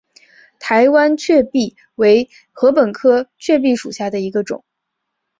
[0.59, 4.63] 台湾雀稗为禾本科雀稗属下的一个种。